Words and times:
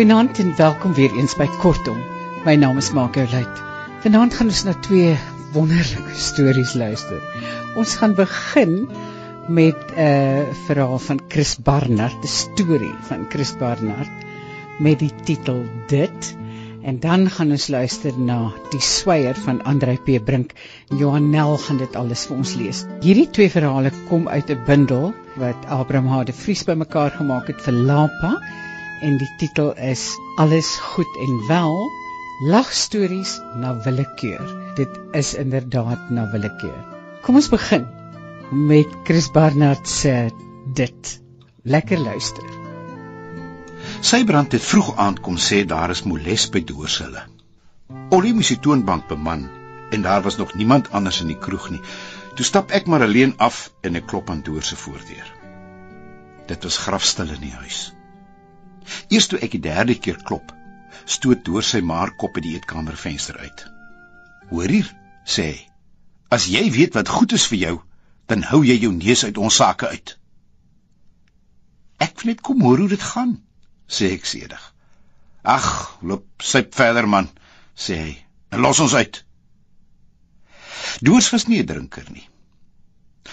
Goeienaand 0.00 0.38
en 0.38 0.54
welkom 0.56 0.94
weer 0.96 1.12
eens 1.12 1.34
by 1.36 1.44
Kortom. 1.60 1.98
My 2.46 2.54
naam 2.56 2.78
is 2.80 2.86
Marco 2.96 3.20
Luit. 3.20 3.58
Vanaand 4.00 4.32
gaan 4.32 4.48
ons 4.48 4.62
na 4.64 4.72
twee 4.80 5.10
wonderlike 5.52 6.14
stories 6.16 6.70
luister. 6.72 7.18
Ons 7.76 7.98
gaan 8.00 8.14
begin 8.16 8.88
met 9.52 9.76
'n 9.92 10.00
uh, 10.00 10.54
verhaal 10.64 10.96
van 10.98 11.20
Chris 11.28 11.52
Barnard, 11.60 12.16
'n 12.24 12.32
storie 12.32 12.94
van 13.10 13.26
Chris 13.28 13.52
Barnard 13.60 14.08
met 14.78 14.98
die 15.04 15.12
titel 15.24 15.60
Dit 15.92 16.32
en 16.82 17.00
dan 17.00 17.28
gaan 17.30 17.50
ons 17.50 17.68
luister 17.68 18.16
na 18.16 18.52
Die 18.70 18.80
swyer 18.80 19.34
van 19.34 19.60
Andrei 19.62 19.98
P 19.98 20.24
Brink. 20.24 20.56
Johanel 20.88 21.58
gaan 21.58 21.76
dit 21.76 21.96
alles 21.96 22.24
vir 22.24 22.36
ons 22.36 22.54
lees. 22.54 22.86
Hierdie 23.04 23.28
twee 23.30 23.50
verhale 23.50 23.92
kom 24.08 24.28
uit 24.28 24.48
'n 24.48 24.64
bundel 24.64 25.12
wat 25.36 25.68
Abraham 25.68 26.08
Hade 26.08 26.32
Vries 26.32 26.64
bymekaar 26.64 27.10
gemaak 27.10 27.46
het 27.46 27.60
vir 27.60 27.72
Lapa 27.72 28.40
en 29.00 29.16
die 29.20 29.30
titel 29.38 29.72
is 29.76 30.10
Alles 30.36 30.76
goed 30.92 31.16
en 31.24 31.46
wel 31.48 31.74
lagstories 32.40 33.40
na 33.60 33.74
willekeur. 33.84 34.72
Dit 34.74 35.00
is 35.12 35.34
inderdaad 35.34 36.10
na 36.10 36.30
willekeur. 36.30 36.84
Kom 37.22 37.36
ons 37.40 37.50
begin 37.52 37.84
met 38.50 38.88
Chris 39.04 39.28
Barnard 39.30 39.88
se 39.88 40.30
dit. 40.74 41.20
Lekker 41.62 41.98
luister. 41.98 42.46
Sybrand 44.00 44.52
het 44.52 44.64
vroeg 44.64 44.94
aand 44.96 45.20
kom 45.20 45.36
sê 45.36 45.64
daar 45.68 45.92
is 45.92 46.02
moles 46.08 46.48
by 46.48 46.64
Doorshulle. 46.64 47.26
Ollie 48.16 48.32
moes 48.34 48.48
die 48.48 48.58
toonbank 48.64 49.08
beman 49.12 49.48
en 49.90 50.02
daar 50.02 50.22
was 50.22 50.38
nog 50.40 50.54
niemand 50.54 50.90
anders 50.90 51.20
in 51.20 51.28
die 51.28 51.38
kroeg 51.38 51.68
nie. 51.70 51.82
Toe 52.34 52.46
stap 52.46 52.72
ek 52.72 52.86
maar 52.86 53.04
alleen 53.04 53.34
af 53.36 53.68
en 53.84 54.00
ek 54.00 54.08
klop 54.08 54.30
aan 54.30 54.40
Doorse 54.46 54.76
voordeur. 54.76 55.28
Dit 56.48 56.64
was 56.64 56.78
grafstil 56.78 57.36
in 57.36 57.44
die 57.44 57.56
huis. 57.60 57.90
Eers 59.08 59.26
toe 59.30 59.38
ek 59.44 59.56
die 59.56 59.64
derde 59.66 59.94
keer 59.94 60.18
klop, 60.28 60.52
stoot 61.04 61.44
deur 61.44 61.66
sy 61.66 61.80
maar 61.80 62.12
kop 62.22 62.36
uit 62.38 62.44
die 62.46 62.54
eetkamervenster 62.58 63.38
uit. 63.38 63.64
"Hoor 64.50 64.68
hier," 64.68 64.88
sê 65.24 65.44
hy. 65.50 65.58
"As 66.30 66.46
jy 66.46 66.70
weet 66.70 66.94
wat 66.94 67.08
goed 67.08 67.32
is 67.32 67.46
vir 67.46 67.58
jou, 67.58 67.76
dan 68.26 68.42
hou 68.42 68.64
jy 68.64 68.78
jou 68.78 68.92
neus 68.92 69.24
uit 69.24 69.38
ons 69.38 69.56
sake 69.62 69.88
uit." 69.88 70.18
"Ek 71.98 72.20
wil 72.20 72.32
net 72.32 72.40
kom 72.40 72.62
hoor 72.62 72.78
hoe 72.78 72.88
dit 72.88 73.02
gaan," 73.02 73.42
sê 73.88 74.12
ek 74.12 74.24
sedig. 74.24 74.74
"Ag, 75.42 75.98
loop 76.02 76.26
syp 76.42 76.74
verder 76.74 77.08
man," 77.08 77.28
sê 77.76 77.96
hy. 77.96 78.18
"En 78.50 78.60
los 78.60 78.80
ons 78.80 78.94
uit." 78.94 79.24
Doors 81.00 81.30
was 81.30 81.46
nie 81.46 81.60
'n 81.62 81.66
drinker 81.66 82.06
nie. 82.10 82.28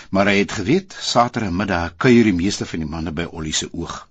Maar 0.09 0.25
hy 0.25 0.37
het 0.37 0.51
geweet 0.51 0.95
Saterdagmiddag 0.99 1.95
kuier 1.97 2.23
die 2.23 2.33
meeste 2.33 2.65
van 2.65 2.79
die 2.79 2.89
manne 2.89 3.11
by 3.11 3.23
Ollie 3.23 3.53
se 3.53 3.69
oog. 3.73 4.07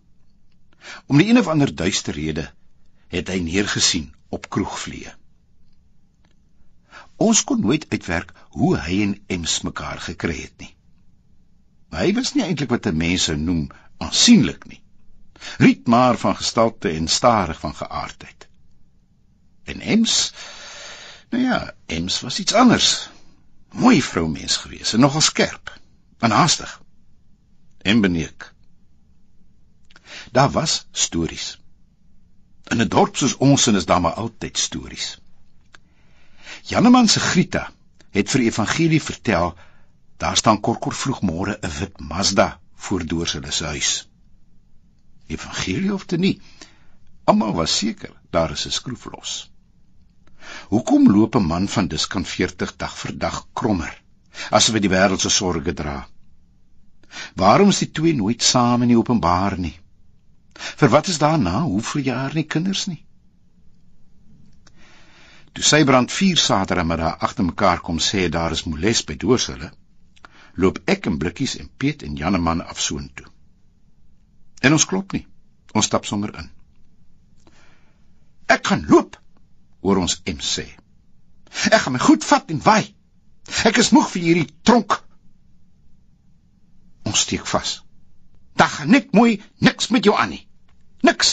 Om 1.07 1.19
die 1.19 1.29
een 1.29 1.39
of 1.39 1.49
ander 1.49 1.75
duister 1.75 2.15
rede 2.15 2.51
het 3.09 3.29
hy 3.29 3.39
neergesien 3.43 4.15
op 4.29 4.49
kroegvlee. 4.51 5.13
Ons 7.17 7.45
kon 7.45 7.61
nooit 7.61 7.87
uitwerk 7.89 8.33
hoe 8.59 8.77
hy 8.79 9.03
en 9.03 9.15
Ems 9.27 9.61
mekaar 9.65 10.01
gekry 10.09 10.41
het 10.41 10.57
nie. 10.61 10.73
Hy 11.97 12.13
was 12.17 12.35
nie 12.35 12.45
eintlik 12.45 12.73
wat 12.75 12.89
mense 12.93 13.37
noem 13.37 13.69
aansienlik 14.03 14.67
nie. 14.69 14.83
Riet 15.63 15.87
maar 15.87 16.19
van 16.19 16.37
gestalte 16.37 16.91
en 16.91 17.09
starig 17.09 17.61
van 17.61 17.75
geaardheid. 17.75 18.49
En 19.65 19.81
Ems, 19.81 20.33
nou 21.31 21.43
ja, 21.43 21.75
Ems 21.87 22.21
was 22.21 22.39
iets 22.41 22.55
anders. 22.55 23.09
Mooi 23.73 24.03
vroumens 24.03 24.57
gewees 24.57 24.93
en 24.93 25.01
nogal 25.01 25.21
skerp 25.21 25.73
en 26.19 26.31
haastig. 26.31 26.83
En 27.79 28.01
beneek. 28.01 28.53
Daar 30.33 30.51
was 30.51 30.87
stories. 30.93 31.59
In 32.73 32.81
'n 32.81 32.89
dorp 32.89 33.17
soos 33.17 33.37
ons 33.37 33.67
is 33.67 33.87
daar 33.87 34.01
maar 34.01 34.13
altyd 34.13 34.59
stories. 34.59 35.19
Janeman 36.63 37.09
se 37.09 37.21
Grieta 37.21 37.71
het 38.11 38.31
vir 38.31 38.41
Evangelie 38.41 39.03
vertel 39.03 39.55
daar 40.17 40.37
staan 40.37 40.61
korkor 40.61 40.95
vroegmôre 40.95 41.59
'n 41.61 41.73
wit 41.79 42.01
Mazda 42.01 42.61
voor 42.75 43.07
deur 43.07 43.33
hulle 43.33 43.51
se 43.51 43.65
huis. 43.65 44.09
Evangelie 45.27 45.95
of 45.95 46.05
te 46.05 46.17
nie. 46.17 46.41
Almal 47.25 47.53
was 47.53 47.77
seker 47.77 48.13
daar 48.31 48.51
is 48.51 48.67
'n 48.67 48.71
skroef 48.71 49.05
los. 49.05 49.51
Hoekom 50.69 51.11
loop 51.13 51.35
'n 51.37 51.47
man 51.47 51.69
van 51.69 51.89
diskan 51.89 52.25
40 52.25 52.77
dag 52.77 52.99
vir 52.99 53.19
dag 53.19 53.47
krommer 53.53 54.03
asof 54.51 54.75
hy 54.75 54.81
die 54.81 54.95
wêreld 54.97 55.21
se 55.21 55.31
sorges 55.31 55.75
dra? 55.75 56.09
Waarom 57.35 57.69
is 57.69 57.79
die 57.79 57.91
twee 57.91 58.15
nooit 58.15 58.43
saam 58.43 58.83
in 58.83 58.89
die 58.89 58.99
openbaar 58.99 59.59
nie? 59.59 59.75
Vir 60.57 60.89
wat 60.93 61.07
is 61.07 61.19
daarna? 61.19 61.61
Hoeveel 61.63 62.03
jaar 62.03 62.35
nie 62.35 62.47
kinders 62.47 62.87
nie? 62.87 63.03
Toe 65.57 65.65
sy 65.65 65.85
brand 65.89 66.13
vier 66.13 66.37
Saterdagmiddag 66.37 67.23
agter 67.25 67.45
mekaar 67.45 67.81
kom 67.81 67.99
sê 67.99 68.27
daar 68.29 68.53
is 68.53 68.67
moles 68.69 69.01
by 69.09 69.17
Doorshulle, 69.17 69.71
loop 70.61 70.83
ek 70.85 71.09
en 71.09 71.17
Blikkies 71.19 71.57
en 71.61 71.71
Piet 71.79 72.05
en 72.05 72.17
Janneman 72.17 72.61
af 72.65 72.81
soontoe. 72.81 73.25
En 74.61 74.73
ons 74.77 74.85
klop 74.85 75.13
nie. 75.17 75.25
Ons 75.77 75.89
stap 75.89 76.05
sommer 76.09 76.33
in. 76.41 76.51
Ek 78.53 78.69
gaan 78.69 78.85
loop, 78.89 79.17
hoor 79.85 80.01
ons 80.01 80.21
M 80.29 80.41
sê. 80.41 80.67
Ek 81.71 81.83
gaan 81.85 81.97
my 81.97 82.01
goed 82.05 82.25
vat 82.25 82.53
en 82.53 82.63
waai. 82.65 82.95
Ek 83.69 83.81
is 83.81 83.93
moeg 83.97 84.09
vir 84.13 84.23
hierdie 84.23 84.49
tronk. 84.67 84.99
Ons 87.07 87.25
steek 87.27 87.47
vas. 87.49 87.79
Dag 88.57 88.73
gaan 88.77 88.91
net 88.91 89.13
mooi 89.15 89.41
niks 89.61 89.91
met 89.95 90.05
jou 90.05 90.17
aan 90.17 90.33
nie. 90.35 90.46
Niks. 91.07 91.33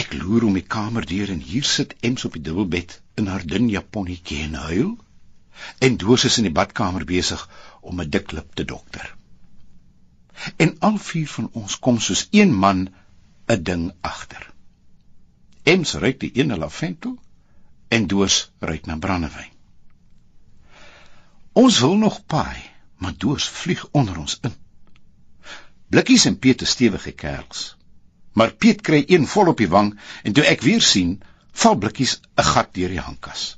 Ek 0.00 0.12
loer 0.14 0.46
om 0.48 0.54
die 0.56 0.66
kamer 0.74 1.06
deur 1.10 1.30
en 1.34 1.40
hier 1.50 1.66
sit 1.68 1.96
Ems 2.06 2.24
op 2.28 2.36
die 2.38 2.44
dubbelbed 2.46 2.94
in 3.20 3.26
haar 3.32 3.44
dun 3.52 3.68
japonnetjie 3.68 4.42
en 4.46 4.54
huil. 4.66 4.92
En 5.86 5.96
Doos 6.00 6.24
is 6.28 6.38
in 6.40 6.46
die 6.48 6.54
badkamer 6.58 7.04
besig 7.08 7.42
om 7.80 8.00
'n 8.00 8.10
dik 8.14 8.32
lip 8.36 8.54
te 8.54 8.64
dokter. 8.64 9.16
En 10.56 10.76
al 10.88 10.96
vier 11.10 11.28
van 11.28 11.50
ons 11.52 11.78
kom 11.78 11.98
soos 12.00 12.28
een 12.30 12.54
man 12.64 12.88
'n 13.48 13.62
ding 13.62 13.84
agter. 14.00 14.46
Ems 15.62 15.94
ruik 15.94 16.20
die 16.20 16.32
ene 16.40 16.56
lavendel 16.56 17.18
en 17.88 18.06
Doos 18.06 18.50
ruik 18.58 18.86
na 18.86 18.96
brandewyn. 18.96 19.52
Ons 21.52 21.78
wil 21.80 21.96
nog 21.96 22.26
paai, 22.26 22.62
maar 22.96 23.14
Doos 23.16 23.48
vlieg 23.48 23.88
onder 23.90 24.18
ons 24.18 24.38
in. 24.42 24.54
Blikkies 25.90 26.24
en 26.30 26.38
Piet 26.38 26.62
is 26.62 26.70
stewige 26.70 27.12
kerels. 27.12 27.76
Maar 28.38 28.52
Piet 28.54 28.82
kry 28.86 29.02
een 29.08 29.26
vol 29.26 29.50
op 29.50 29.58
die 29.58 29.68
wang 29.68 29.96
en 30.22 30.34
toe 30.36 30.44
ek 30.46 30.62
weer 30.62 30.82
sien, 30.82 31.16
val 31.62 31.78
Blikkies 31.82 32.20
'n 32.38 32.46
gat 32.52 32.74
deur 32.74 32.92
die 32.94 33.02
hangkas. 33.02 33.56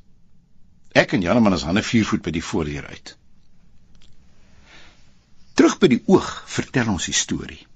Ek 0.95 1.13
en 1.13 1.23
Janeman 1.23 1.55
is 1.55 1.67
hande 1.69 1.83
4 1.83 2.05
voet 2.05 2.23
by 2.23 2.31
die 2.31 2.45
voordeur 2.45 2.87
uit. 2.87 3.17
Terug 5.55 5.79
by 5.79 5.89
die 5.93 6.03
oog 6.07 6.31
vertel 6.49 6.89
ons 6.89 7.09
die 7.09 7.17
storie. 7.17 7.67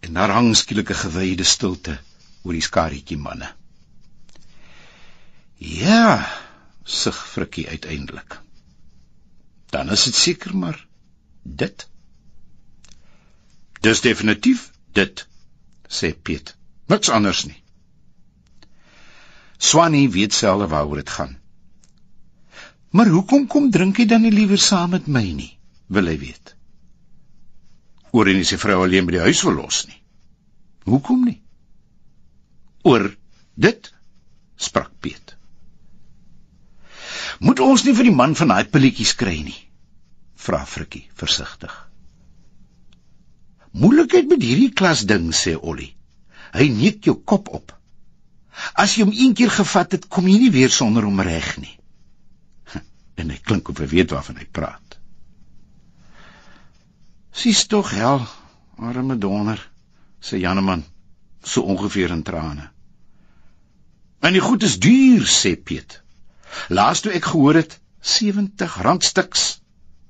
En 0.00 0.18
daar 0.18 0.34
hang 0.34 0.50
skielik 0.56 0.90
'n 0.90 1.02
gewyde 1.04 1.44
stilte 1.44 1.98
oor 2.42 2.52
die 2.52 2.66
skarietjie 2.68 3.18
manne. 3.18 3.52
Ja, 5.58 6.26
sug 6.84 7.18
Frikkie 7.28 7.68
uiteindelik. 7.68 8.40
Dan 9.70 9.90
is 9.90 10.04
dit 10.04 10.14
seker 10.14 10.56
maar 10.56 10.86
dit 11.42 11.88
Dis 13.80 14.00
definitief 14.02 14.70
dit, 14.94 15.24
sê 15.88 16.12
Piet. 16.12 16.54
Niks 16.88 17.10
anders 17.12 17.44
nie. 17.46 17.58
Swanny 19.58 20.08
weet 20.10 20.32
self 20.32 20.70
waaroor 20.70 21.02
dit 21.02 21.10
gaan. 21.10 21.36
Maar 22.90 23.10
hoekom 23.12 23.46
kom 23.46 23.70
drink 23.70 23.98
hy 24.00 24.06
dan 24.08 24.24
nie 24.24 24.32
liewer 24.32 24.58
saam 24.58 24.94
met 24.96 25.06
my 25.06 25.24
nie? 25.32 25.52
Wil 25.92 26.08
hy 26.10 26.16
weet. 26.18 26.54
Oor 28.16 28.30
en 28.32 28.44
sy 28.48 28.56
vrou 28.60 28.82
alleen 28.84 29.06
by 29.06 29.18
die 29.18 29.26
huis 29.26 29.42
wil 29.44 29.58
los 29.60 29.82
nie. 29.88 29.98
Hoekom 30.88 31.26
nie? 31.28 31.40
Oor 32.88 33.10
dit 33.54 33.90
sprak 34.56 34.94
Piet. 35.04 35.34
Moet 37.44 37.60
ons 37.62 37.84
nie 37.84 37.94
vir 37.94 38.08
die 38.08 38.14
man 38.14 38.34
van 38.38 38.54
daai 38.54 38.70
pilletjies 38.72 39.14
kry 39.18 39.36
nie? 39.44 39.58
Vra 40.38 40.64
Frikkie 40.66 41.04
versigtig. 41.18 41.74
Moeilikheid 43.72 44.28
met 44.28 44.42
hierdie 44.42 44.72
klas 44.72 45.04
ding 45.06 45.30
sê 45.34 45.54
Ollie. 45.56 45.94
Hy 46.54 46.68
neek 46.72 47.04
jou 47.04 47.16
kop 47.20 47.50
op. 47.52 47.74
As 48.74 48.96
jy 48.96 49.04
hom 49.06 49.14
een 49.14 49.34
keer 49.38 49.50
gevat 49.52 49.92
het, 49.94 50.08
kom 50.08 50.26
jy 50.28 50.38
nie 50.42 50.52
weer 50.54 50.72
sonder 50.72 51.06
hom 51.06 51.20
reg 51.20 51.56
nie. 51.62 51.74
En 53.20 53.30
hy 53.30 53.38
klink 53.42 53.68
of 53.68 53.80
hy 53.82 53.88
weet 53.90 54.14
waarvan 54.14 54.38
hy 54.40 54.46
praat. 54.46 54.98
Sies 57.38 57.66
tog 57.70 57.92
hel, 57.94 58.24
arme 58.78 59.18
donder, 59.18 59.60
sê 60.18 60.40
Janeman, 60.42 60.82
so 61.44 61.62
ongeveer 61.62 62.14
in 62.14 62.24
trane. 62.26 62.70
En 64.18 64.34
die 64.34 64.42
goed 64.42 64.64
is 64.66 64.78
duur, 64.82 65.26
sê 65.30 65.54
Piet. 65.54 66.00
Laas 66.74 67.04
toe 67.04 67.12
ek 67.14 67.28
gehoor 67.30 67.60
het, 67.60 67.78
70 68.02 68.80
rand 68.82 69.04
stuks. 69.04 69.60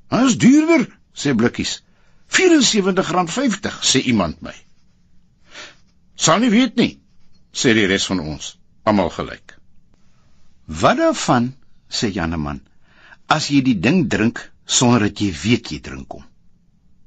Dit 0.09 0.25
is 0.31 0.39
duurder, 0.41 0.87
sê 1.13 1.35
Blikkies. 1.37 1.83
R74.50 2.29 3.83
sê 3.83 4.03
iemand 4.05 4.43
my. 4.43 4.55
Sal 6.19 6.41
nie 6.43 6.51
weet 6.51 6.77
nie, 6.77 6.93
sê 7.55 7.75
die 7.75 7.87
res 7.91 8.07
van 8.11 8.21
ons, 8.21 8.57
almal 8.85 9.11
gelyk. 9.15 9.57
Wat 10.69 10.99
daarvan, 11.01 11.53
sê 11.89 12.11
Janeman, 12.13 12.61
as 13.29 13.49
jy 13.53 13.63
die 13.65 13.79
ding 13.81 14.07
drink 14.13 14.43
sonder 14.69 15.09
dat 15.09 15.21
jy 15.23 15.31
weet 15.43 15.73
jy 15.73 15.81
drink 15.85 16.13
hom. 16.13 16.25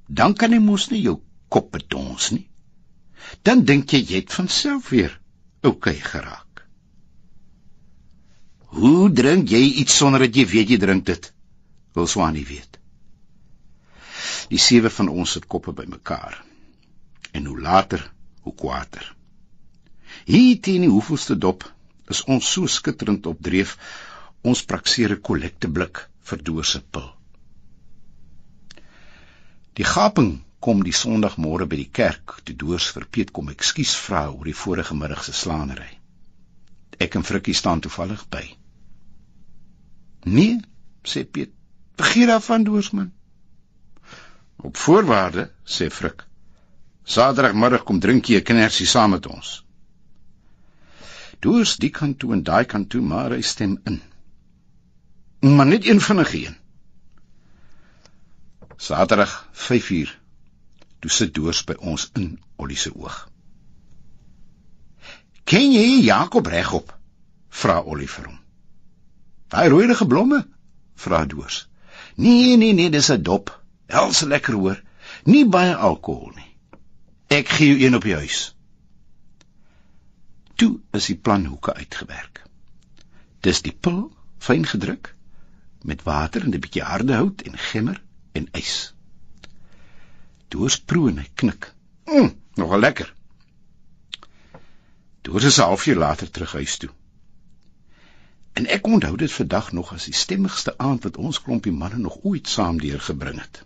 Dan 0.10 0.34
kan 0.34 0.52
jy 0.52 0.60
mos 0.60 0.90
nie 0.92 1.04
jou 1.06 1.20
kop 1.54 1.72
bedons 1.76 2.32
nie. 2.36 2.48
Dan 3.46 3.64
dink 3.66 3.94
jy 3.94 4.02
jy 4.02 4.24
het 4.24 4.34
van 4.34 4.50
self 4.50 4.90
weer 4.90 5.14
oukei 5.62 5.96
okay 5.96 6.00
geraak. 6.12 6.66
Hoe 8.74 9.12
drink 9.12 9.52
jy 9.52 9.62
iets 9.84 9.96
sonder 10.02 10.26
dat 10.26 10.36
jy 10.36 10.48
weet 10.48 10.74
jy 10.74 10.80
drink 10.82 11.06
dit? 11.06 11.32
Wil 11.96 12.08
Swani 12.08 12.44
weet. 12.48 12.81
Die 14.52 14.60
sewe 14.60 14.90
van 14.92 15.08
ons 15.08 15.38
het 15.40 15.48
koppe 15.48 15.72
bymekaar. 15.72 16.42
En 17.32 17.46
hoe 17.46 17.60
later, 17.62 18.04
hoe 18.44 18.56
kwaader. 18.56 19.06
Hier 20.28 20.60
teen 20.60 20.84
die 20.84 20.92
hoeveelste 20.92 21.38
dop 21.38 21.64
is 22.12 22.24
ons 22.36 22.52
so 22.52 22.68
skitterend 22.68 23.26
op 23.32 23.40
dreef 23.40 23.78
ons 24.42 24.64
prakseer 24.68 25.14
'n 25.16 25.22
kollekteblik 25.30 26.08
vir 26.30 26.44
doorse 26.50 26.82
pil. 26.82 27.10
Die 29.80 29.88
gaping 29.88 30.42
kom 30.60 30.84
die 30.84 30.94
Sondagmôre 30.94 31.66
by 31.70 31.78
die 31.80 31.90
kerk 32.00 32.42
toe 32.44 32.56
Doors 32.56 32.90
vir 32.96 33.06
Piet 33.06 33.32
kom 33.32 33.50
ekskuus 33.54 33.96
vra 34.06 34.28
oor 34.30 34.46
die 34.46 34.58
vorige 34.64 34.96
middag 34.96 35.24
se 35.24 35.34
slaanery. 35.34 35.90
Ek 37.00 37.16
en 37.16 37.24
Frikkie 37.24 37.56
staan 37.58 37.82
toevallig 37.82 38.28
by. 38.30 38.44
Nee, 40.26 40.60
sê 41.14 41.24
Piet. 41.26 41.56
Vergeet 41.98 42.28
daarvan 42.28 42.64
Doorsman. 42.68 43.12
Op 44.62 44.78
voorwaarde, 44.78 45.52
sê 45.66 45.90
Frik. 45.90 46.26
Saterdagmiddag 47.04 47.84
kom 47.84 48.00
drink 48.00 48.26
jy 48.30 48.38
'n 48.40 48.44
knersie 48.46 48.86
saam 48.86 49.10
met 49.10 49.26
ons. 49.28 49.66
Doors 51.40 51.76
die 51.78 51.90
kant 51.90 52.20
toe 52.20 52.34
en 52.34 52.44
daai 52.44 52.66
kant 52.66 52.90
toe, 52.90 53.02
maar 53.02 53.32
hy 53.32 53.42
stem 53.42 53.80
in. 53.90 54.02
Maar 55.40 55.66
net 55.66 55.88
een 55.88 56.02
vinnige 56.02 56.46
een. 56.46 56.58
Saterdag 58.78 59.50
5uur. 59.52 60.20
Toe 61.00 61.12
sit 61.12 61.34
Doors 61.34 61.64
by 61.64 61.74
ons 61.80 62.10
in 62.14 62.40
Ollie 62.56 62.78
se 62.78 62.96
oog. 62.96 63.30
"Ken 65.44 65.72
jy 65.72 66.04
Jakob 66.04 66.46
regop?" 66.46 66.98
vra 67.50 67.80
Ollie 67.80 68.10
vir 68.10 68.26
hom. 68.26 68.40
"Daai 69.48 69.70
rooide 69.70 70.06
blomme?" 70.08 70.48
vra 70.96 71.26
Doors. 71.26 71.68
"Nee, 72.16 72.58
nee, 72.58 72.74
nee, 72.74 72.90
dis 72.90 73.10
'n 73.12 73.22
dop. 73.22 73.61
Hels 73.92 74.22
lekker 74.22 74.56
hoor. 74.56 74.80
Nie 75.26 75.46
baie 75.46 75.76
alkohol 75.76 76.32
nie. 76.36 76.50
Ek 77.28 77.50
gee 77.58 77.74
jou 77.74 77.86
een 77.86 77.96
op 77.96 78.08
die 78.08 78.16
huis." 78.16 78.56
Toe 80.56 80.80
is 80.92 81.06
die 81.10 81.18
planhoeke 81.18 81.74
uitgewerk. 81.74 82.44
Dis 83.42 83.62
die 83.66 83.74
pil 83.74 84.12
fyn 84.38 84.66
gedruk 84.66 85.16
met 85.82 86.04
water 86.04 86.44
en 86.46 86.54
'n 86.54 86.64
bietjie 86.66 86.84
harde 86.86 87.14
hout 87.14 87.42
en 87.42 87.58
gemmer 87.58 88.02
en 88.38 88.48
ys. 88.60 88.94
Doos 90.48 90.80
proe 90.80 91.10
en 91.10 91.26
knik. 91.34 91.74
Mm, 92.06 92.36
nogal 92.56 92.80
lekker. 92.80 93.14
Doos 95.22 95.44
is 95.44 95.58
'n 95.58 95.62
halfuur 95.62 95.96
later 95.96 96.32
terug 96.32 96.52
huis 96.52 96.78
toe. 96.78 96.90
En 98.54 98.66
ek 98.66 98.88
onthou 98.88 99.16
dit 99.18 99.32
vandag 99.32 99.72
nog 99.72 99.94
as 99.94 100.06
die 100.06 100.14
stemmigste 100.14 100.78
aand 100.78 101.04
wat 101.04 101.18
ons 101.18 101.42
klompie 101.42 101.72
manne 101.72 101.98
nog 101.98 102.18
ooit 102.22 102.48
saam 102.48 102.80
deurgebring 102.80 103.42
het. 103.42 103.66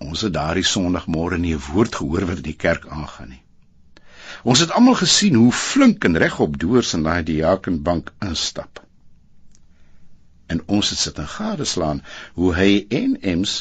Ons 0.00 0.26
het 0.26 0.34
daardie 0.34 0.66
Sondagmôre 0.66 1.38
nie 1.38 1.54
'n 1.54 1.64
woord 1.70 1.94
gehoor 1.94 2.26
wat 2.26 2.42
in 2.42 2.50
die 2.50 2.60
kerk 2.66 2.86
aangaan 2.88 3.28
nie. 3.28 3.42
Ons 4.42 4.60
het 4.60 4.70
almal 4.70 4.94
gesien 4.94 5.34
hoe 5.34 5.52
flink 5.52 6.04
en 6.04 6.16
regop 6.16 6.58
Doors 6.58 6.94
in 6.94 7.02
daai 7.02 7.22
diakenbank 7.22 8.12
instap 8.20 8.80
en 10.50 10.62
ons 10.66 10.90
het 10.92 10.98
sit 10.98 11.18
en 11.22 11.30
gadeslaan 11.30 12.02
hoe 12.38 12.52
hy 12.56 12.70
en 13.00 13.16
Ems 13.32 13.54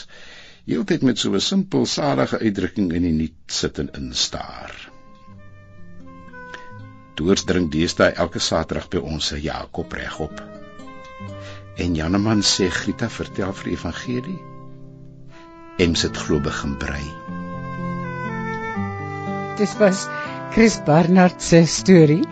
heeltyd 0.69 1.05
met 1.09 1.21
so 1.21 1.33
'n 1.37 1.45
simpel 1.47 1.85
sadige 1.85 2.39
uitdrukking 2.39 2.91
in 2.97 3.05
die 3.07 3.15
nuut 3.21 3.57
sit 3.59 3.79
en 3.83 3.89
instaar. 4.01 4.73
Toers 7.15 7.43
drink 7.43 7.71
deesdae 7.71 8.11
elke 8.25 8.39
Saterdag 8.39 8.89
by 8.89 9.01
ons 9.13 9.27
se 9.31 9.41
Jakob 9.41 9.91
regop. 9.91 10.43
En 11.75 11.95
Janeman 11.95 12.41
sê 12.41 12.69
Grieta 12.69 13.09
vertel 13.09 13.53
vir 13.53 13.69
die 13.69 13.77
evangelie. 13.77 14.39
Ems 15.79 16.01
het 16.03 16.17
glo 16.17 16.41
begin 16.43 16.73
brei. 16.75 17.05
Dit 19.55 19.77
was 19.79 20.07
Chris 20.51 20.75
Barnard 20.83 21.39
se 21.39 21.61
storie. 21.71 22.25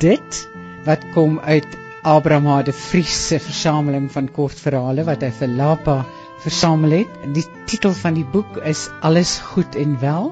Dit 0.00 0.38
wat 0.86 1.04
kom 1.12 1.36
uit 1.40 1.66
Abraham 2.02 2.64
de 2.64 2.72
Vries 2.72 3.16
se 3.28 3.38
versameling 3.40 4.06
van 4.12 4.30
kortverhale 4.32 5.04
wat 5.04 5.20
hy 5.20 5.28
vir 5.36 5.52
Lapa 5.52 5.98
versamel 6.46 7.02
het. 7.02 7.18
Die 7.36 7.44
titel 7.68 7.92
van 7.98 8.16
die 8.16 8.24
boek 8.24 8.56
is 8.64 8.86
Alles 9.04 9.36
goed 9.52 9.76
en 9.76 9.98
wel. 10.00 10.30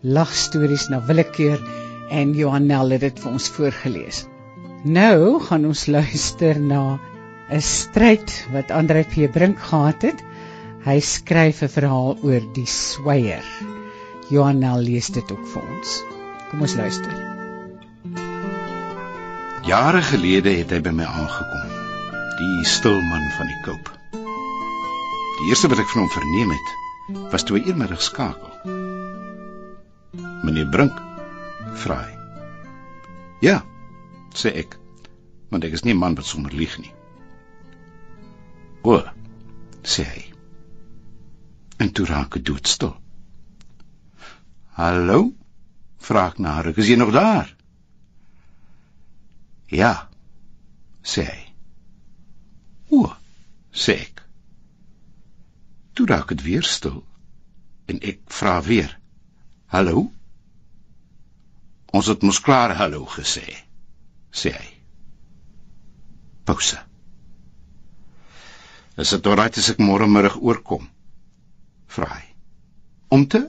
Lagstories 0.00 0.88
na 0.88 1.02
willekeur 1.04 1.60
en 2.08 2.32
Johan 2.32 2.70
Nel 2.70 2.96
het 2.96 3.04
dit 3.04 3.20
vir 3.20 3.32
ons 3.32 3.50
voorgeles. 3.58 4.22
Nou 4.88 5.36
gaan 5.50 5.68
ons 5.68 5.84
luister 5.86 6.56
na 6.60 6.96
'n 7.52 7.60
stryd 7.60 8.32
wat 8.56 8.72
Andre 8.72 9.04
P 9.04 9.28
Brink 9.32 9.60
gehad 9.60 10.00
het. 10.02 10.24
Hy 10.86 11.00
skryf 11.02 11.64
'n 11.66 11.72
verhaal 11.74 12.12
oor 12.22 12.44
die 12.54 12.68
sweier. 12.70 13.46
Johan 14.30 14.60
Nel 14.62 14.84
lees 14.86 15.08
dit 15.10 15.30
ook 15.34 15.46
vir 15.52 15.62
ons. 15.62 15.94
Kom 16.50 16.60
ons 16.62 16.74
luister. 16.78 17.14
Jare 19.66 20.02
gelede 20.06 20.52
het 20.54 20.70
hy 20.70 20.78
by 20.86 20.92
my 20.94 21.08
aangekom. 21.10 21.72
Die 22.38 22.64
stil 22.70 23.00
man 23.02 23.24
van 23.34 23.50
die 23.50 23.58
koop. 23.64 23.90
Die 24.12 25.48
eerste 25.50 25.72
wat 25.72 25.82
ek 25.82 25.90
van 25.90 26.04
hom 26.04 26.12
verneem 26.14 26.54
het, 26.54 26.70
was 27.34 27.42
toe 27.42 27.58
hy 27.58 27.64
eendag 27.66 27.98
skakel. 28.02 28.54
Meneer 30.46 30.70
Brink, 30.70 31.02
vra 31.82 31.98
hy. 32.04 32.14
Ja, 33.42 33.58
sê 34.38 34.54
ek, 34.62 34.78
want 35.50 35.66
ek 35.66 35.74
is 35.74 35.82
nie 35.82 35.98
'n 35.98 35.98
man 35.98 36.14
wat 36.14 36.30
sommer 36.30 36.54
lieg 36.54 36.78
nie. 36.78 36.94
O, 38.86 39.02
sê 39.82 40.06
hy. 40.14 40.25
En 41.76 41.92
toe 41.92 42.06
raak 42.06 42.36
hy 42.36 42.42
doodstil. 42.42 42.94
Hallo? 44.76 45.32
Vra 46.06 46.28
ek 46.30 46.38
na 46.38 46.58
haar, 46.58 46.70
is 46.76 46.88
jy 46.88 46.96
nog 47.00 47.12
daar? 47.14 47.48
Ja, 49.72 50.08
sê 51.02 51.24
hy. 51.26 51.42
O, 52.94 53.08
sê 53.74 53.96
ek. 54.06 54.22
Toe 55.96 56.06
raak 56.06 56.30
dit 56.34 56.44
weer 56.46 56.66
stil 56.66 57.00
en 57.90 57.98
ek 58.02 58.22
vra 58.30 58.60
weer. 58.62 58.92
Hallo? 59.72 60.06
Ons 61.96 62.10
het 62.12 62.22
mos 62.26 62.40
klaar 62.44 62.74
hallo 62.78 63.06
gesê, 63.10 63.46
sê 64.30 64.52
hy. 64.54 64.68
Pouse. 66.46 66.78
Is 68.96 69.12
dit 69.12 69.26
oukei 69.28 69.48
as 69.50 69.72
ek 69.72 69.80
môre 69.82 70.06
middag 70.08 70.38
oorkom? 70.40 70.86
Vra 71.86 72.08
hy. 72.14 72.24
Om 73.08 73.26
te? 73.30 73.42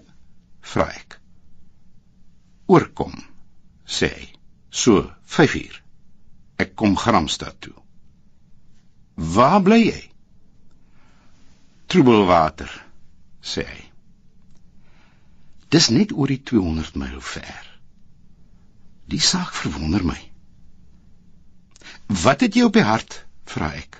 Vra 0.62 0.88
ek. 0.94 1.18
Oorkom, 2.68 3.16
sê 3.88 4.12
hy. 4.14 4.28
So, 4.70 5.08
5 5.26 5.56
uur. 5.56 5.76
Ek 6.62 6.76
kom 6.76 6.96
Gramstad 7.00 7.60
toe. 7.64 7.76
Waar 9.18 9.62
bly 9.66 9.80
jy? 9.88 10.02
Troebelwater, 11.88 12.72
sê 13.42 13.64
hy. 13.66 13.84
Dis 15.74 15.90
net 15.92 16.14
oor 16.16 16.32
die 16.32 16.42
200 16.44 17.00
myl 17.00 17.22
ver. 17.24 17.64
Die 19.08 19.24
saak 19.24 19.54
verwonder 19.56 20.04
my. 20.04 20.20
Wat 22.24 22.44
het 22.44 22.56
jy 22.56 22.68
op 22.68 22.76
die 22.76 22.86
hart? 22.88 23.24
vra 23.48 23.72
ek. 23.80 23.96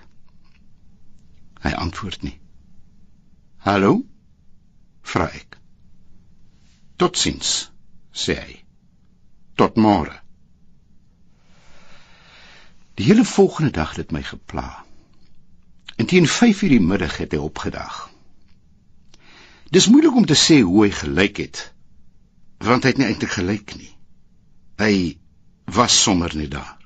Hy 1.64 1.72
antwoord 1.80 2.24
nie. 2.28 2.36
Hallo? 3.64 4.04
Vra 5.08 5.28
ek. 5.32 5.58
Totsiens, 6.98 7.70
sê 8.12 8.36
hy. 8.42 8.56
Tot 9.58 9.78
môre. 9.78 10.16
Die 12.98 13.06
hele 13.06 13.26
volgende 13.26 13.72
dag 13.72 13.94
het 13.94 14.08
dit 14.08 14.12
my 14.18 14.24
gepla. 14.26 14.86
En 15.98 16.06
teen 16.06 16.28
5:00 16.28 16.70
die 16.74 16.82
middag 16.82 17.18
het 17.18 17.32
hy 17.32 17.38
opgedag. 17.38 18.10
Dis 19.70 19.88
moeilik 19.88 20.16
om 20.16 20.26
te 20.26 20.38
sê 20.38 20.62
hoe 20.62 20.86
hy 20.86 20.92
gelyk 20.92 21.38
het, 21.38 21.74
want 22.58 22.84
hy 22.84 22.94
het 22.94 22.98
nie 22.98 23.08
eintlik 23.08 23.34
gelyk 23.36 23.76
nie. 23.76 23.92
Hy 24.80 25.18
was 25.66 26.02
sommer 26.04 26.36
net 26.36 26.52
daar. 26.52 26.78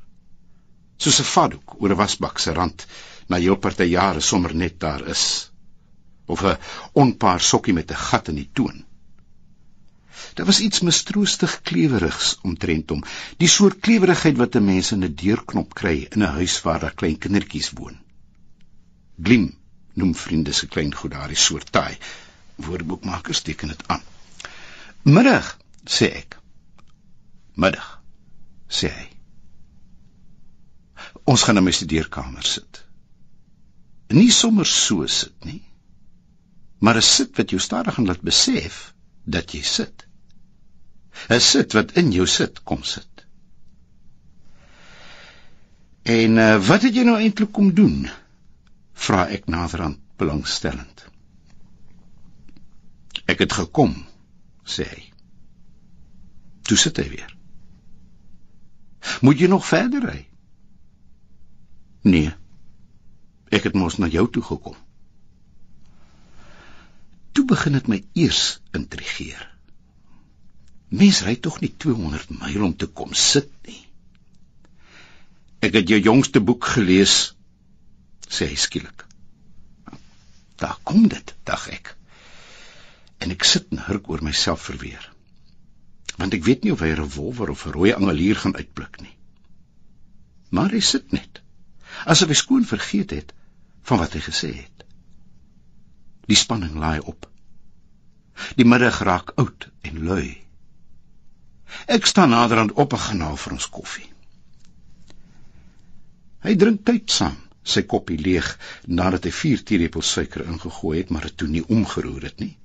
Soos 0.98 1.20
'n 1.20 1.32
vadoek 1.34 1.76
oor 1.82 1.92
'n 1.92 1.98
wasbak 1.98 2.40
se 2.40 2.54
rand 2.54 2.88
na 3.30 3.38
jou 3.38 3.56
party 3.56 3.84
jare 3.84 4.22
sommer 4.22 4.56
net 4.56 4.80
daar 4.80 5.08
is. 5.08 5.51
Of 6.26 6.44
'n 6.44 6.58
onpaar 6.94 7.40
sokkie 7.40 7.74
met 7.74 7.92
'n 7.92 8.04
gat 8.08 8.28
in 8.28 8.36
die 8.36 8.50
toon. 8.54 8.86
Daar 10.34 10.46
was 10.46 10.60
iets 10.60 10.80
mistroostig 10.80 11.62
klewerigs 11.62 12.40
omtrent 12.42 12.90
hom, 12.90 13.04
die 13.38 13.48
soort 13.48 13.80
klewerigheid 13.80 14.38
wat 14.38 14.56
'n 14.56 14.66
mens 14.66 14.92
in 14.92 15.04
'n 15.04 15.16
deurknop 15.16 15.74
kry 15.74 16.08
in 16.10 16.24
'n 16.24 16.36
huis 16.38 16.62
waar 16.62 16.80
daar 16.80 16.94
klein 16.94 17.18
kindertjies 17.18 17.72
woon. 17.72 17.98
Glim 19.24 19.58
noem 19.94 20.16
vriende 20.16 20.52
se 20.52 20.68
klein 20.68 20.96
goed 20.96 21.12
daardie 21.12 21.38
soort 21.38 21.72
taai. 21.72 21.98
Woordeboekmakers 22.56 23.42
teken 23.42 23.68
dit 23.68 23.88
aan. 23.88 24.02
Middag, 25.02 25.58
sê 25.86 26.06
ek. 26.06 26.38
Middag, 27.54 28.02
sê 28.70 28.88
hy. 28.88 29.08
Ons 31.24 31.44
gaan 31.44 31.58
in 31.58 31.64
my 31.64 31.72
studeerkamer 31.72 32.44
sit. 32.44 32.86
Nie 34.08 34.32
sommer 34.32 34.66
so 34.66 35.08
sit 35.08 35.46
nie, 35.46 35.62
maar 36.82 36.98
'n 36.98 37.02
sit 37.06 37.38
wat 37.38 37.50
jou 37.50 37.62
stadig 37.62 37.94
gaan 37.94 38.06
laat 38.06 38.22
besef 38.22 38.94
dat 39.24 39.52
jy 39.52 39.62
sit. 39.62 40.08
'n 41.30 41.40
Sit 41.40 41.74
wat 41.74 41.92
in 41.92 42.12
jou 42.12 42.28
sit 42.28 42.64
kom 42.64 42.84
sit. 42.84 43.26
En 46.02 46.38
uh, 46.38 46.68
wat 46.68 46.82
het 46.82 46.96
jy 46.96 47.04
nou 47.04 47.18
eintlik 47.20 47.52
kom 47.52 47.74
doen? 47.74 48.10
vra 48.94 49.28
ek 49.30 49.48
naderhand 49.50 49.98
belangstellend. 50.18 51.06
Ek 53.26 53.40
het 53.40 53.54
gekom, 53.54 53.96
sê 54.66 54.86
hy. 54.86 55.04
Toe 56.62 56.78
sit 56.78 56.98
hy 56.98 57.08
weer. 57.10 57.32
Moet 59.22 59.40
jy 59.40 59.48
nog 59.48 59.66
verder 59.66 60.06
ry? 60.06 60.20
Nee. 62.02 62.30
Ek 63.50 63.64
het 63.64 63.74
mos 63.74 63.98
na 63.98 64.08
jou 64.08 64.28
toe 64.30 64.44
gekom 64.44 64.78
begin 67.52 67.78
dit 67.78 67.88
my 67.92 68.00
eers 68.26 68.60
intrigeer. 68.78 69.44
Mens 70.92 71.22
ry 71.24 71.38
tog 71.40 71.62
nie 71.64 71.72
200 71.84 72.34
myl 72.42 72.66
om 72.68 72.76
te 72.76 72.88
kom 72.88 73.14
sit 73.16 73.52
nie. 73.68 73.80
Ek 75.64 75.78
het 75.78 75.92
jou 75.92 76.00
jongste 76.02 76.42
boek 76.44 76.68
gelees, 76.74 77.16
sê 78.28 78.48
hy 78.50 78.58
skielik. 78.60 79.06
Daar 80.62 80.78
kom 80.84 81.08
dit, 81.12 81.34
dag 81.48 81.64
ek. 81.74 81.94
En 83.22 83.32
ek 83.34 83.46
sit 83.48 83.72
en 83.72 83.84
hurk 83.88 84.10
oor 84.10 84.24
myself 84.26 84.68
verweer. 84.68 85.06
Want 86.18 86.36
ek 86.36 86.46
weet 86.46 86.66
nie 86.66 86.74
of 86.76 86.84
hy 86.84 86.92
'n 86.92 87.02
revolver 87.02 87.50
of 87.50 87.66
'n 87.66 87.76
rooi 87.78 87.94
angelier 87.94 88.36
gaan 88.36 88.56
uitblik 88.56 89.02
nie. 89.02 89.16
Maar 90.50 90.72
hy 90.76 90.82
sit 90.84 91.12
net, 91.12 91.42
asof 92.06 92.28
hy 92.28 92.36
skoon 92.36 92.66
vergeet 92.66 93.12
het 93.16 93.34
van 93.88 94.04
wat 94.04 94.14
hy 94.14 94.20
gesê 94.20 94.52
het. 94.54 94.84
Die 96.28 96.36
spanning 96.36 96.76
laai 96.76 97.00
op. 97.00 97.31
Die 98.60 98.66
middag 98.66 99.02
raak 99.08 99.34
oud 99.42 99.70
en 99.88 100.02
lui. 100.08 100.42
Ek 101.88 102.06
staan 102.06 102.34
naderhand 102.36 102.74
op 102.80 102.94
en 102.94 103.04
gaan 103.06 103.24
haal 103.26 103.40
vir 103.40 103.56
ons 103.58 103.70
koffie. 103.70 104.08
Hy 106.42 106.56
drink 106.58 106.84
tyd 106.90 107.14
saam, 107.14 107.38
sy 107.64 107.84
koppie 107.86 108.18
leeg 108.18 108.48
nadat 108.88 109.28
hy 109.28 109.34
4 109.38 109.64
teelepels 109.70 110.10
suiker 110.16 110.44
ingegooi 110.48 110.98
het, 110.98 111.12
maar 111.14 111.28
dit 111.30 111.38
toe 111.38 111.48
nie 111.48 111.64
omgeroer 111.70 112.26
het 112.30 112.42
nie, 112.42 112.56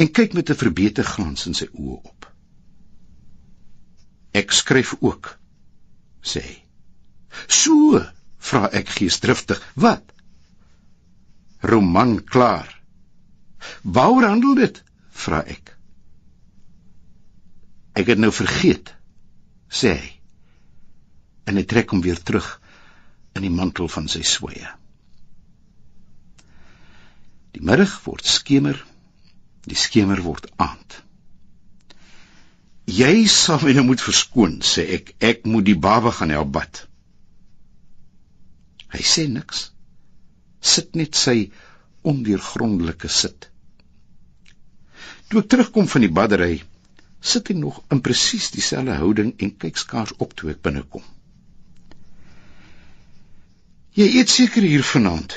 en 0.00 0.08
kyk 0.18 0.34
met 0.34 0.50
'n 0.50 0.60
verbete 0.62 1.04
glans 1.04 1.46
in 1.46 1.54
sy 1.54 1.68
oë 1.74 1.98
op. 2.00 2.30
Ek 4.32 4.52
skryf 4.52 4.94
ook, 5.00 5.36
sê 6.22 6.40
hy. 6.40 6.56
So, 7.46 8.00
vra 8.38 8.70
ek 8.72 8.88
geesdriftig, 8.88 9.60
wat? 9.74 10.12
Roman 11.60 12.24
klaar. 12.24 12.80
Waaroor 13.82 14.24
handel 14.24 14.54
dit? 14.54 14.82
Vra 15.20 15.42
ek. 15.44 15.74
Ek 18.00 18.08
het 18.12 18.20
nou 18.22 18.30
vergeet, 18.32 18.92
sê 19.68 19.94
hy. 19.98 20.10
En 21.50 21.58
hy 21.58 21.64
trek 21.68 21.90
hom 21.92 22.02
weer 22.04 22.20
terug 22.22 22.48
in 23.36 23.44
die 23.46 23.52
mantel 23.52 23.90
van 23.90 24.08
sy 24.10 24.22
sweye. 24.26 24.70
Die 27.54 27.62
middag 27.66 27.92
word 28.06 28.26
skemer, 28.30 28.78
die 29.66 29.78
skemer 29.78 30.22
word 30.24 30.46
aand. 30.62 31.00
Jy 32.90 33.26
sal 33.30 33.60
my 33.62 33.74
nou 33.76 33.84
moet 33.90 34.02
verskoon, 34.02 34.58
sê 34.66 34.86
ek. 34.96 35.12
Ek 35.22 35.44
moet 35.46 35.66
die 35.66 35.78
baba 35.78 36.10
gaan 36.14 36.32
help 36.34 36.54
bad. 36.56 36.84
Hy 38.90 39.02
sê 39.06 39.26
niks. 39.30 39.68
Sit 40.60 40.96
net 40.98 41.18
sy 41.18 41.50
ondeurgrondelike 42.06 43.10
sit. 43.12 43.49
Toe 45.30 45.44
ek 45.44 45.50
terugkom 45.52 45.86
van 45.86 46.02
die 46.02 46.10
baddery, 46.10 46.54
sit 47.22 47.52
hy 47.52 47.54
nog 47.54 47.76
in 47.94 48.00
presies 48.02 48.48
dieselfde 48.50 48.96
houding 48.98 49.28
en 49.38 49.52
kyk 49.62 49.76
skaars 49.78 50.16
op 50.24 50.32
toe 50.34 50.48
ek 50.50 50.62
binnekom. 50.66 51.04
"Jy 53.94 54.08
eet 54.18 54.32
seker 54.32 54.64
hier 54.66 54.82
vanaand?" 54.82 55.36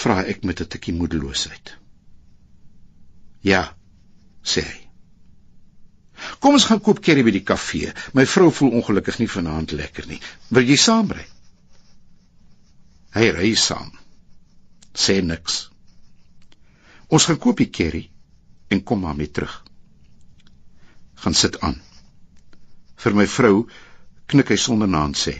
vra 0.00 0.20
ek 0.22 0.44
met 0.44 0.60
'n 0.62 0.70
tikkie 0.70 0.94
moedeloosheid. 0.94 1.72
"Ja," 3.42 3.74
sê 4.44 4.62
hy. 4.62 4.78
"Kom 6.38 6.54
ons 6.54 6.64
gaan 6.70 6.80
koop 6.80 7.00
curry 7.02 7.24
by 7.24 7.34
die 7.34 7.46
kafee. 7.50 7.92
My 8.14 8.26
vrou 8.26 8.52
voel 8.52 8.70
ongelukkig 8.70 9.18
nie 9.18 9.28
vanaand 9.34 9.72
lekker 9.72 10.06
nie. 10.06 10.20
Wil 10.50 10.62
jy 10.62 10.76
saamry?" 10.76 11.26
Hy 13.14 13.30
ry 13.30 13.54
saam. 13.54 13.90
Sê 14.94 15.22
niks. 15.24 15.70
Ons 17.08 17.24
gaan 17.24 17.38
koop 17.38 17.56
die 17.56 17.70
curry 17.70 18.10
en 18.68 18.82
kom 18.84 19.00
maar 19.00 19.16
mee 19.16 19.30
terug. 19.30 19.64
Gaan 21.14 21.34
sit 21.34 21.60
aan. 21.60 21.80
Vir 22.98 23.14
my 23.14 23.26
vrou 23.26 23.66
knik 24.28 24.52
hy 24.52 24.58
sonder 24.60 24.90
naam 24.90 25.14
sê. 25.16 25.34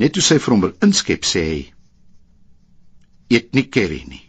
Net 0.00 0.14
toe 0.14 0.24
sy 0.24 0.38
vir 0.38 0.54
hom 0.54 0.64
wil 0.64 0.76
inskep 0.86 1.26
sê 1.28 1.44
hy: 1.50 1.62
"Eet 3.28 3.54
nie 3.54 3.66
curry 3.68 4.04
nie." 4.08 4.24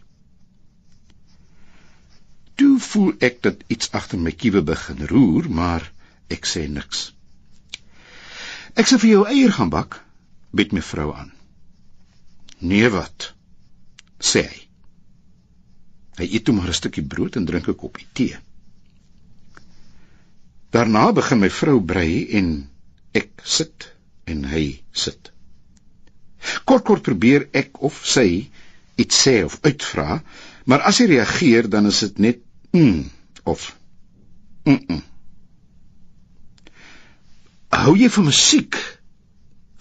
Toe 2.56 2.78
voel 2.78 3.12
ek 3.20 3.42
dat 3.42 3.64
iets 3.68 3.92
agter 3.92 4.18
my 4.18 4.32
kiewe 4.32 4.62
begin 4.62 5.06
roer, 5.06 5.48
maar 5.48 5.86
ek 6.28 6.46
sê 6.46 6.66
niks. 6.68 7.12
Ek 8.76 8.88
sê 8.88 8.98
vir 8.98 9.10
jou 9.10 9.22
eier 9.28 9.52
gaan 9.52 9.70
bak, 9.70 10.00
bied 10.52 10.72
my 10.72 10.82
vrou 10.82 11.12
aan. 11.14 11.32
Nee 12.60 12.88
wat? 12.88 13.32
sê 14.22 14.44
hy. 14.46 14.61
Hy 16.20 16.28
eet 16.28 16.44
toe 16.44 16.54
maar 16.54 16.68
'n 16.68 16.80
stukkie 16.80 17.04
brood 17.14 17.36
en 17.36 17.44
drink 17.48 17.68
'n 17.68 17.74
koppie 17.74 18.06
tee. 18.12 18.36
Daarna 20.70 21.12
begin 21.12 21.38
my 21.40 21.50
vrou 21.50 21.80
brei 21.80 22.28
en 22.38 22.68
ek 23.12 23.30
sit 23.44 23.92
en 24.24 24.44
hy 24.44 24.82
sit. 24.92 25.32
Kort 26.64 26.84
kort 26.84 27.02
probeer 27.02 27.48
ek 27.52 27.82
of 27.82 28.00
sy 28.06 28.48
iets 28.96 29.22
sê 29.26 29.44
of 29.44 29.58
uitvra, 29.62 30.22
maar 30.64 30.80
as 30.80 30.98
hy 30.98 31.06
reageer 31.06 31.68
dan 31.68 31.86
is 31.86 32.00
dit 32.00 32.18
net 32.18 32.38
mm 32.72 33.10
of 33.44 33.76
mm. 34.64 34.80
-mm. 34.88 35.02
Hou 37.72 37.96
jy 37.96 38.08
van 38.08 38.24
musiek? 38.24 38.76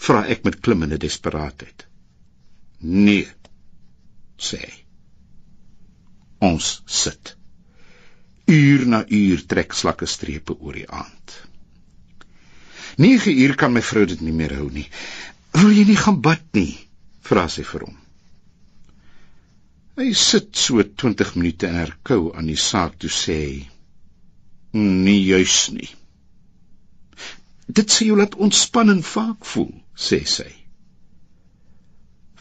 vra 0.02 0.24
ek 0.34 0.46
met 0.48 0.60
klimmende 0.66 0.98
desperaatheid. 1.02 1.86
Nee, 2.80 3.28
sê 4.42 4.62
hy. 4.64 4.78
Ons 6.42 6.82
sit. 6.88 7.36
Uur 8.52 8.86
na 8.90 9.04
uur 9.08 9.46
trek 9.48 9.74
slakke 9.78 10.10
strepe 10.10 10.58
oor 10.58 10.78
die 10.80 10.88
aand. 10.90 11.36
9 12.98 13.34
uur 13.44 13.56
kan 13.56 13.74
my 13.74 13.82
vrou 13.86 14.06
dit 14.10 14.22
nie 14.22 14.34
meer 14.36 14.58
hou 14.58 14.70
nie. 14.74 14.88
Wil 15.56 15.76
jy 15.78 15.86
nie 15.90 16.00
gaan 16.00 16.22
bad 16.22 16.44
nie? 16.58 16.74
vra 17.32 17.46
sy 17.52 17.64
vir 17.64 17.86
hom. 17.88 17.98
Hy 20.00 20.10
sit 20.18 20.58
so 20.58 20.84
20 20.84 21.36
minute 21.38 21.68
in 21.70 21.78
herkou 21.78 22.32
aan 22.36 22.50
die 22.50 22.60
saak 22.60 22.98
toe 23.00 23.12
sê 23.12 23.38
hy: 23.40 23.60
"Nie 24.74 25.22
juis 25.22 25.58
nie." 25.76 25.92
Dit 27.68 27.94
sê 27.94 28.08
jou 28.08 28.18
laat 28.20 28.36
ontspanning 28.36 29.04
vaak 29.06 29.46
voel, 29.54 29.72
sê 29.96 30.20
sy. 30.26 30.50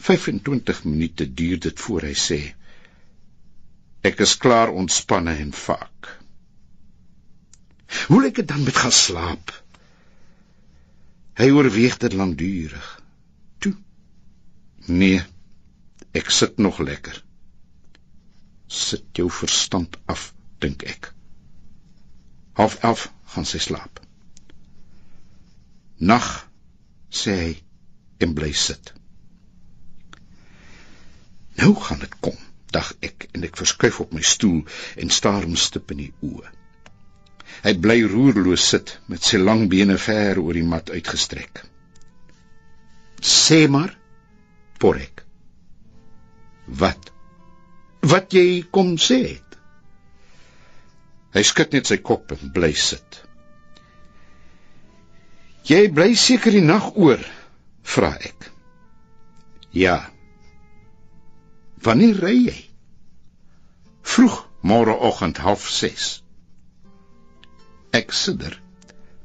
25 0.09 0.83
minute 0.89 1.27
duur 1.41 1.59
dit 1.67 1.85
voor 1.85 2.09
hy 2.09 2.15
sê: 2.27 2.39
Ek 4.01 4.19
is 4.25 4.37
klaar 4.41 4.71
ontspanne 4.73 5.35
en 5.37 5.51
vaak. 5.53 6.09
Hoe 8.09 8.23
ek 8.25 8.41
dan 8.47 8.63
met 8.63 8.77
gaan 8.81 8.95
slaap? 8.95 9.51
Hy 11.37 11.49
oorweeg 11.53 11.97
dit 12.01 12.13
lankdurig. 12.17 12.87
Toe. 13.61 13.75
Nee. 14.87 15.21
Ek 16.17 16.33
sit 16.33 16.57
nog 16.57 16.81
lekker. 16.81 17.21
Sit 18.67 19.05
jou 19.15 19.29
verstand 19.31 19.97
af, 20.11 20.31
dink 20.63 20.83
ek. 20.83 21.11
Half 22.57 22.79
11 22.81 23.07
gaan 23.35 23.47
sy 23.47 23.61
slaap. 23.63 24.01
Nag, 26.01 26.27
sê 27.13 27.37
hy 27.37 27.51
en 28.25 28.33
bly 28.33 28.49
sit. 28.57 28.93
Nou 31.61 31.75
gaan 31.77 32.01
dit 32.01 32.17
kom 32.19 32.39
dag 32.71 32.93
ek 33.03 33.27
en 33.35 33.45
ek 33.47 33.59
verskuif 33.59 33.99
op 34.03 34.13
my 34.15 34.23
stoel 34.25 34.63
en 35.03 35.13
staar 35.13 35.45
hom 35.45 35.57
stip 35.59 35.91
in 35.95 36.05
die 36.05 36.13
oë. 36.25 36.49
Hy 37.61 37.73
bly 37.83 37.97
roerloos 38.09 38.63
sit 38.73 38.95
met 39.11 39.25
sy 39.27 39.37
lang 39.41 39.67
bene 39.69 39.97
ver 40.01 40.39
oor 40.41 40.57
die 40.57 40.65
mat 40.65 40.89
uitgestrek. 40.89 41.63
Sê 43.21 43.67
maar, 43.69 43.93
Porek. 44.81 45.21
Wat? 46.65 47.11
Wat 48.01 48.33
jy 48.33 48.63
kom 48.73 48.95
sê 48.97 49.19
het? 49.27 49.57
Hy 51.35 51.43
skud 51.47 51.75
net 51.75 51.91
sy 51.91 51.99
kop 52.01 52.33
en 52.33 52.49
bly 52.55 52.71
sit. 52.75 53.21
Jy 55.69 55.85
bly 55.93 56.15
seker 56.17 56.55
die 56.55 56.65
nag 56.65 56.89
oor, 56.97 57.21
vra 57.85 58.15
ek. 58.17 58.49
Ja. 59.77 60.10
Wanneer 61.81 62.19
ry 62.21 62.35
jy? 62.45 62.57
Vroeg 64.01 64.35
môreoggend 64.61 65.39
06:30. 65.41 66.21
Ek 67.97 68.13
sidder, 68.13 68.53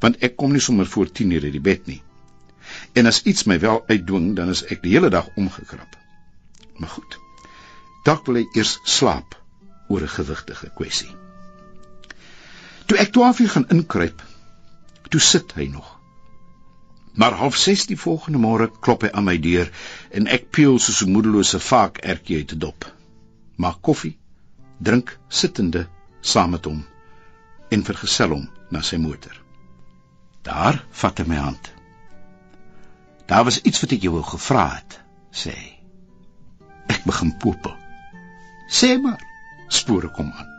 want 0.01 0.23
ek 0.25 0.37
kom 0.41 0.53
nie 0.53 0.61
sommer 0.61 0.87
voor 0.87 1.07
10:00 1.13 1.45
uit 1.45 1.53
die 1.53 1.61
bed 1.61 1.87
nie. 1.87 2.03
En 2.93 3.07
as 3.07 3.23
iets 3.23 3.45
my 3.45 3.59
wel 3.61 3.85
uitdwing, 3.87 4.35
dan 4.37 4.49
is 4.49 4.65
ek 4.65 4.83
die 4.83 4.93
hele 4.93 5.11
dag 5.11 5.29
omgekrap. 5.37 5.97
Maar 6.77 6.89
goed. 6.89 7.19
Dalk 8.05 8.27
wil 8.27 8.41
hy 8.41 8.47
eers 8.55 8.79
slaap 8.85 9.37
oor 9.89 10.01
'n 10.03 10.15
gewigtige 10.17 10.71
kwessie. 10.75 11.13
Toe 12.87 12.99
ek 12.99 13.13
12 13.13 13.39
uur 13.41 13.49
gaan 13.49 13.69
inkruip, 13.69 14.23
toe 15.09 15.21
sit 15.21 15.53
hy 15.53 15.67
nog. 15.67 15.96
Maar 17.17 17.33
half 17.33 17.57
6 17.57 17.87
die 17.87 17.97
volgende 17.97 18.39
môre 18.39 18.69
klop 18.81 19.07
hy 19.07 19.11
aan 19.17 19.25
my 19.25 19.39
deur 19.41 19.71
en 20.19 20.29
ek 20.29 20.51
peel 20.53 20.77
soos 20.79 21.01
'n 21.05 21.13
moedelose 21.13 21.61
vaak 21.61 22.03
ertjie 22.13 22.37
uit 22.43 22.53
'n 22.53 22.59
dop. 22.65 22.85
Maak 23.57 23.81
koffie, 23.81 24.19
drink 24.79 25.19
sittende 25.29 25.89
saam 26.21 26.51
met 26.51 26.65
hom 26.65 26.85
en 27.71 27.85
vergesel 27.85 28.31
hom 28.37 28.49
na 28.71 28.83
sy 28.83 28.97
motor. 28.97 29.33
Daar 30.43 30.85
vat 30.91 31.19
hy 31.19 31.25
my 31.27 31.37
hand. 31.37 31.73
Daar 33.27 33.45
was 33.45 33.63
iets 33.63 33.81
wat 33.81 33.93
ek 33.97 34.03
jou 34.03 34.13
wou 34.13 34.23
gevra 34.23 34.67
het, 34.75 35.01
sê 35.33 35.55
hy. 35.57 35.73
Ek 36.87 37.05
begin 37.09 37.33
popel. 37.43 37.75
Sê 38.69 39.01
maar, 39.03 39.23
spore 39.69 40.09
kom 40.09 40.31
aan. 40.31 40.53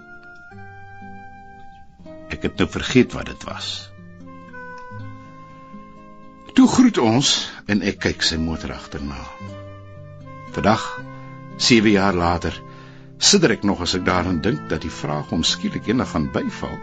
Ek 2.33 2.41
het 2.41 2.57
nou 2.57 2.67
vergeet 2.67 3.13
wat 3.13 3.25
dit 3.25 3.43
was. 3.43 3.91
Toe 6.57 6.65
groet 6.65 6.97
ons 6.97 7.27
en 7.69 7.83
ek 7.85 7.99
kyk 8.01 8.23
sy 8.25 8.39
motor 8.41 8.71
agterna. 8.73 9.19
Vandag, 10.55 10.81
7 11.61 11.91
jaar 11.93 12.17
later, 12.17 12.55
sidder 13.21 13.53
ek 13.53 13.67
nog 13.69 13.83
as 13.85 13.93
ek 13.93 14.07
daaraan 14.07 14.39
dink 14.41 14.63
dat 14.71 14.81
die 14.81 14.89
vraag 14.89 15.29
hom 15.29 15.43
skielik 15.45 15.85
eendag 15.85 16.15
gaan 16.15 16.25
byval 16.33 16.73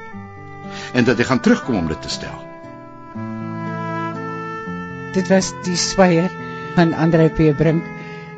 en 0.95 1.11
dat 1.11 1.19
hy 1.19 1.26
gaan 1.26 1.43
terugkom 1.43 1.81
om 1.81 1.90
dit 1.90 1.99
te 2.07 2.12
stel. 2.14 2.38
Dit 5.19 5.26
was 5.35 5.50
die 5.66 5.75
swaier 5.75 6.31
van 6.78 6.95
Andre 6.95 7.26
P 7.35 7.50
Brink 7.59 7.83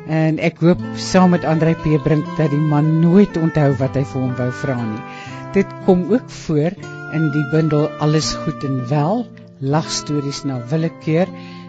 en 0.09 0.41
ek 0.41 0.65
hoop 0.65 0.81
saam 0.97 1.37
met 1.37 1.45
Andre 1.45 1.77
P 1.85 2.01
Brink 2.01 2.25
dat 2.41 2.49
die 2.49 2.65
man 2.73 2.95
nooit 3.05 3.37
onthou 3.37 3.75
wat 3.77 3.93
hy 3.93 4.07
vir 4.09 4.23
hom 4.25 4.33
wou 4.41 4.49
vra 4.65 4.81
nie. 4.81 5.05
Dit 5.53 5.69
kom 5.85 6.07
ook 6.09 6.33
voor 6.47 6.73
in 7.13 7.29
die 7.29 7.49
bundel 7.53 7.91
Alles 8.01 8.33
goed 8.41 8.65
en 8.65 8.87
wel, 8.89 9.27
lagstories 9.59 10.43
na 10.45 10.59
willekeur, 10.69 11.27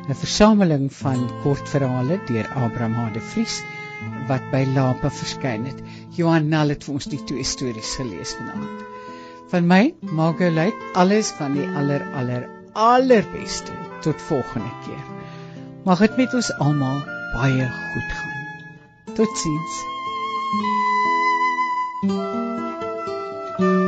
'n 0.09 0.15
versameling 0.15 0.89
van 0.93 1.29
kortverhale 1.43 2.21
deur 2.27 2.47
Abraham 2.55 2.95
Hade 2.95 3.21
Vries 3.21 3.63
wat 4.29 4.45
by 4.53 4.65
Lapa 4.75 5.11
verskyn 5.11 5.65
het. 5.69 5.81
Johan 6.17 6.49
Nel 6.49 6.69
het 6.75 6.85
vir 6.85 6.95
ons 6.95 7.09
die 7.11 7.21
twee 7.25 7.45
stories 7.45 7.97
gelees 7.97 8.35
vanaand. 8.39 8.85
Van 9.49 9.67
my, 9.67 9.95
Margolite, 10.13 10.77
alles 10.95 11.33
van 11.39 11.57
die 11.57 11.67
aller 11.81 12.05
aller 12.15 12.49
allerbeste. 12.73 13.73
Tot 14.05 14.23
volgende 14.29 14.73
keer. 14.85 15.05
Mag 15.85 16.05
dit 16.05 16.17
met 16.17 16.35
ons 16.35 16.53
almal 16.59 17.03
baie 17.35 17.69
goed 17.93 18.11
gaan. 18.21 19.15
Totsiens. 19.15 19.85
thank 22.01 22.13
you 23.59 23.88